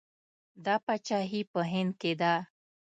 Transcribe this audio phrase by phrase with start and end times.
[0.65, 2.33] دا پاچاهي په هند کې ده.